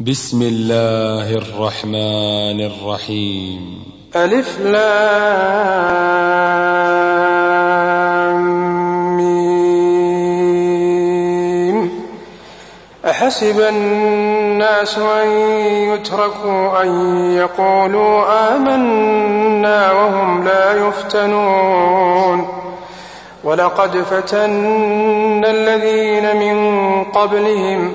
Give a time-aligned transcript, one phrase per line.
[0.00, 3.82] بسم الله الرحمن الرحيم.
[4.16, 4.86] ألف لام
[13.06, 15.28] أحسب الناس أن
[15.94, 16.90] يتركوا أن
[17.32, 18.24] يقولوا
[18.56, 22.48] آمنا وهم لا يفتنون.
[23.44, 26.56] ولقد فتنا الذين من
[27.04, 27.94] قبلهم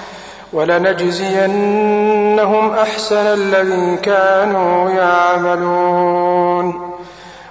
[0.53, 6.91] ولنجزينهم أحسن الذي كانوا يعملون.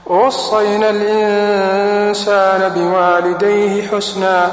[0.07, 4.51] ووصينا الإنسان بوالديه حسنا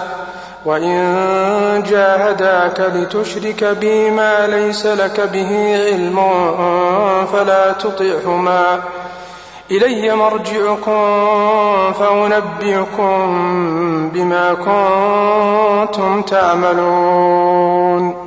[0.65, 6.19] وإن جاهداك لتشرك بي ما ليس لك به علم
[7.33, 8.79] فلا تطعهما.
[9.71, 11.01] إلي مرجعكم
[11.99, 13.19] فأنبئكم
[14.13, 18.26] بما كنتم تعملون.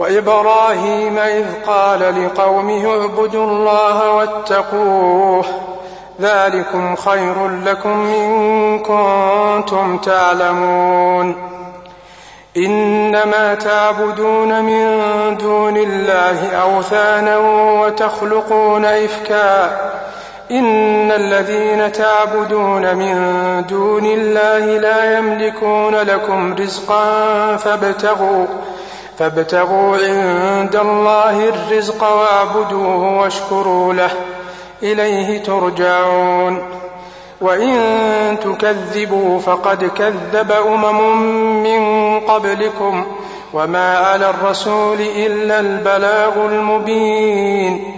[0.00, 5.44] وإبراهيم إذ قال لقومه اعبدوا الله واتقوه
[6.20, 11.34] ذلكم خير لكم إن كنتم تعلمون.
[12.56, 17.38] إنما تعبدون من دون الله أوثانا
[17.80, 19.64] وتخلقون إفكا.
[20.50, 23.16] إن الذين تعبدون من
[23.68, 28.46] دون الله لا يملكون لكم رزقا فابتغوا
[29.20, 34.10] فابتغوا عند الله الرزق واعبدوه واشكروا له.
[34.82, 36.62] إليه ترجعون.
[37.40, 41.22] وإن تكذبوا فقد كذب أمم
[41.62, 43.06] من قبلكم.
[43.52, 47.94] وما على الرسول إلا البلاغ المبين.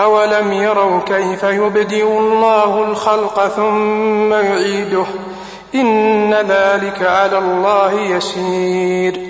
[0.00, 5.04] أولم يروا كيف يبدئ الله الخلق ثم يعيده؟
[5.74, 9.29] إن ذلك على الله يسير.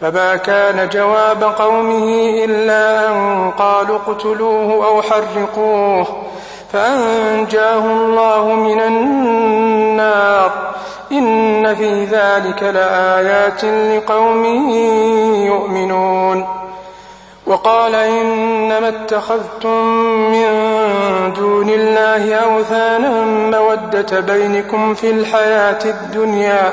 [0.00, 6.06] فما كان جواب قومه إلا أن قالوا اقتلوه أو حرقوه
[6.72, 10.52] فأنجاه الله من النار.
[11.12, 14.44] إن في ذلك لآيات لقوم
[15.46, 16.46] يؤمنون.
[17.46, 19.84] وقال إنما اتخذتم
[20.32, 20.46] من
[21.32, 23.24] دون الله أوثانا
[23.58, 26.72] مودة بينكم في الحياة الدنيا.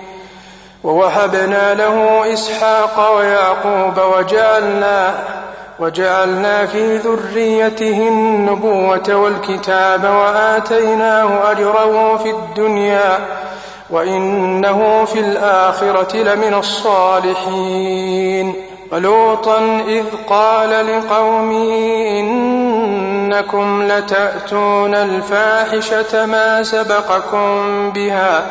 [0.83, 5.13] ووهبنا له إسحاق ويعقوب وجعلنا
[5.79, 13.19] وجعلنا في ذريته النبوة والكتاب وآتيناه أجره في الدنيا
[13.89, 18.55] وإنه في الآخرة لمن الصالحين.
[18.91, 21.73] ولوطا إذ قال لقومه
[22.19, 28.43] إنكم لتأتون الفاحشة ما سبقكم بها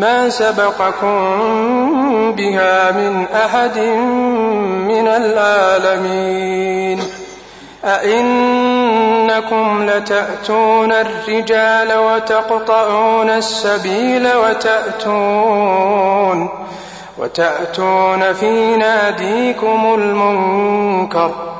[0.00, 1.12] ما سبقكم
[2.32, 3.78] بها من أحد
[4.88, 7.00] من العالمين.
[7.84, 16.48] أئنكم لتأتون الرجال وتقطعون السبيل وتأتون
[17.18, 21.59] وتأتون في ناديكم المنكر.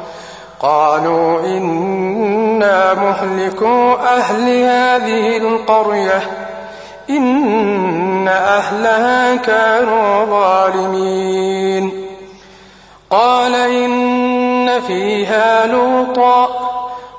[0.61, 6.21] قالوا إنا مهلكو أهل هذه القرية.
[7.09, 12.05] إن أهلها كانوا ظالمين.
[13.09, 16.47] قال إن فيها لوطا.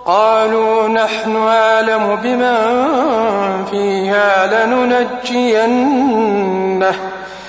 [0.07, 2.85] قالوا نحن أعلم بمن
[3.71, 7.12] فيها لننجينه.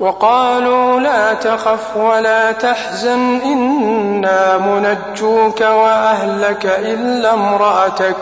[0.00, 8.16] وقالوا لا تخف ولا تحزن إنا منجوك وأهلك إلا امرأتك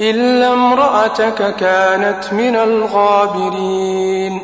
[0.00, 4.40] إلا امرأتك كانت من الغابرين.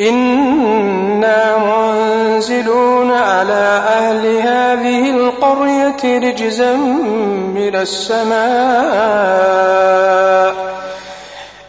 [0.00, 6.76] إنا منزلون على أهل هذه القرية رجزا
[7.54, 8.36] من السماء.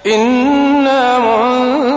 [0.05, 1.96] إنا منزلون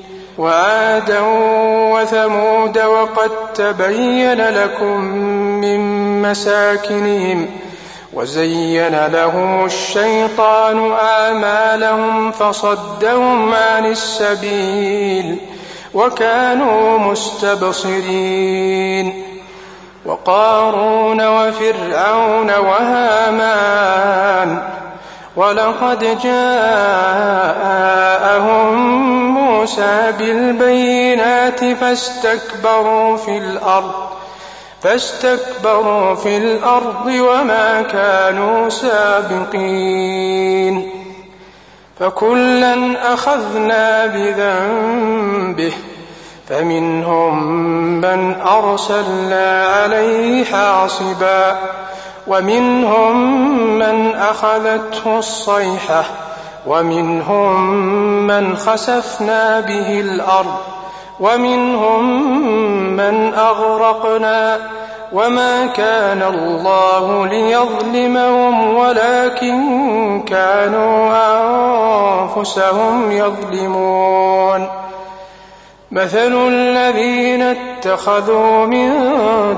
[0.41, 1.19] وعادا
[1.93, 5.01] وثمود وقد تبين لكم
[5.61, 5.81] من
[6.21, 7.49] مساكنهم
[8.13, 15.37] وزين لهم الشيطان اعمالهم فصدهم عن السبيل
[15.93, 18.43] وكانوا مستبصرين
[20.05, 23.91] وقارون وفرعون وهامان
[25.35, 27.11] ولقد جاءهم
[29.33, 33.91] موسى بالبينات فاستكبروا في الأرض
[34.81, 40.21] فاستكبروا في الأرض وما كانوا سابقين.
[41.99, 45.73] فكلا أخذنا بذنبه
[46.49, 47.43] فمنهم
[48.01, 51.57] من أرسلنا عليه حاصبا
[52.27, 53.15] ومنهم
[53.77, 56.03] من أخذته الصيحة
[56.67, 57.71] ومنهم
[58.27, 60.55] من خسفنا به الأرض
[61.19, 62.03] ومنهم
[62.95, 64.57] من أغرقنا
[65.13, 71.13] وما كان الله ليظلمهم ولكن كانوا
[72.37, 74.80] أنفسهم يظلمون.
[75.91, 78.91] مثل الذين اتخذوا من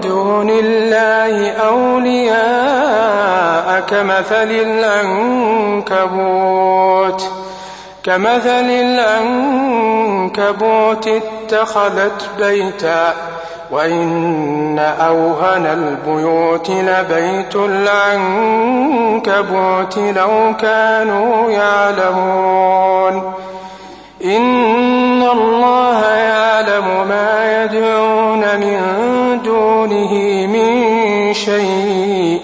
[0.03, 3.03] دون الله أولياء
[3.79, 4.51] كمثل
[5.91, 7.29] العنكبوت
[8.03, 8.69] كمثل
[10.29, 13.13] العنكبوت اتخذت بيتا
[13.71, 19.17] وإن أوهن البيوت لبيت العنكبوت
[19.97, 23.33] لو كانوا يعلمون
[24.25, 25.82] إن الله
[31.33, 32.41] شيء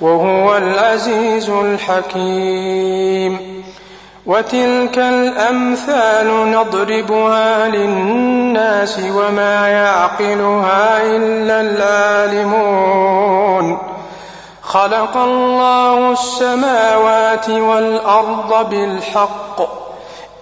[0.00, 3.58] وهو العزيز الحكيم.
[4.26, 13.78] وتلك الأمثال نضربها للناس وما يعقلها إلا العالمون.
[14.62, 19.88] خلق الله السماوات والأرض بالحق.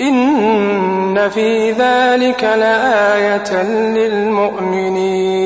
[0.01, 5.46] إن في ذلك لآية للمؤمنين.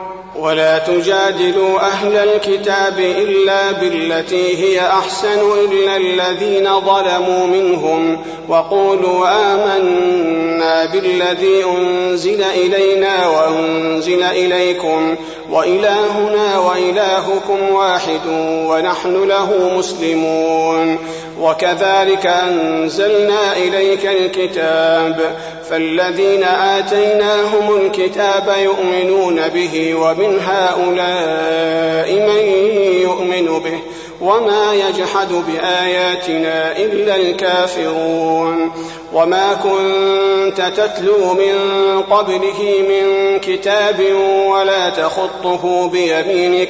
[0.41, 5.39] ولا تجادلوا أهل الكتاب إلا بالتي هي أحسن
[5.71, 15.15] إلا الذين ظلموا منهم وقولوا آمنا بالذي أنزل إلينا وأنزل إليكم
[15.51, 18.21] وإلهنا وإلهكم واحد
[18.67, 20.97] ونحن له مسلمون
[21.41, 25.35] وكذلك أنزلنا إليك الكتاب
[25.69, 32.41] فالذين آتيناهم الكتاب يؤمنون به ومن هؤلاء من
[33.01, 33.79] يؤمن به
[34.21, 38.71] وما يجحد بآياتنا إلا الكافرون
[39.13, 41.55] وما كنت تتلو من
[42.11, 43.99] قبله من كتاب
[44.47, 46.69] ولا تخطه بيمينك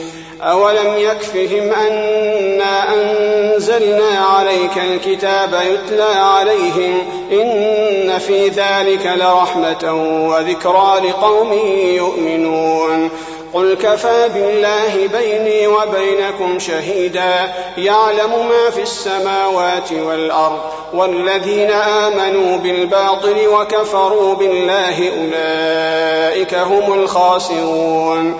[0.43, 9.93] أولم يكفهم أنا أنزلنا عليك الكتاب يتلى عليهم إن في ذلك لرحمة
[10.29, 11.53] وذكرى لقوم
[11.95, 13.09] يؤمنون
[13.53, 20.59] قل كفى بالله بيني وبينكم شهيدا يعلم ما في السماوات والأرض
[20.93, 28.39] والذين آمنوا بالباطل وكفروا بالله أولئك هم الخاسرون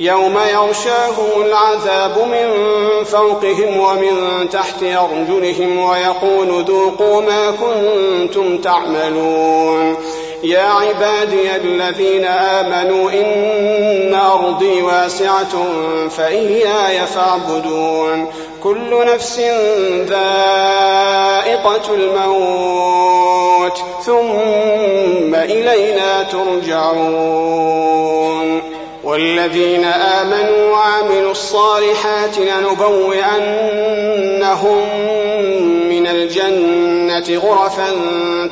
[0.00, 2.48] يوم يغشاهم العذاب من
[3.04, 9.96] فوقهم ومن تحت أرجلهم ويقول ذوقوا ما كنتم تعملون.
[10.44, 15.66] يا عبادي الذين آمنوا إن أرضي واسعة
[16.08, 18.26] فإياي فاعبدون.
[18.62, 19.40] كل نفس
[20.08, 27.56] ذائقة الموت ثم إلينا ترجعون.
[29.06, 33.46] والذين آمنوا وعملوا الصالحات لنبوئنهم
[35.88, 37.90] من الجنة غرفا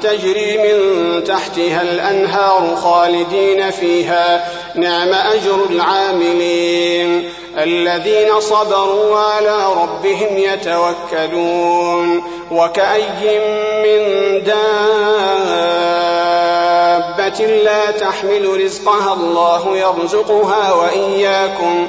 [0.03, 0.79] تجري من
[1.25, 4.49] تحتها الأنهار خالدين فيها.
[4.75, 12.23] نعم أجر العاملين الذين صبروا وعلى ربهم يتوكلون.
[12.51, 13.39] وكأي
[13.85, 14.45] من
[17.16, 21.88] دابة لا تحمل رزقها الله يرزقها وإياكم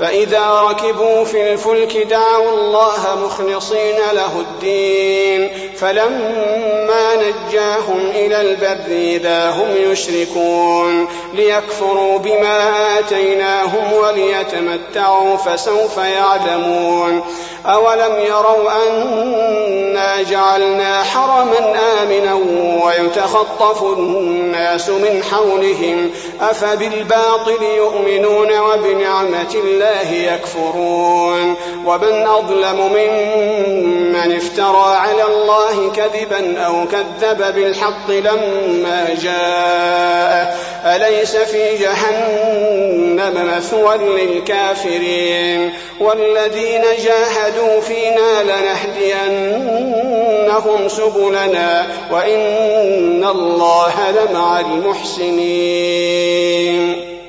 [0.00, 5.50] فإذا ركبوا في الفلك دعوا الله مخلصين له الدين.
[5.76, 17.22] فلما نجاهم إلى البر إذا هم يشركون ليكفروا بما آتيناهم وليتمتعوا فسوف يعلمون.
[17.66, 22.34] أولم يروا أنا جعلنا حرما آمنا
[22.84, 31.54] ويتخطف الناس من حولهم أفبالباطل يؤمنون وبنعمة الله يكفرون.
[31.86, 43.52] ومن أظلم ممن افترى على الله كذبا أو كذب بالحق لما جاء أليس في جهنم
[43.56, 48.42] مثوى للكافرين؟ والذين جاهدوا فينا
[49.02, 56.24] لنهدينهم سبلنا وإن الله لمع المحسنين.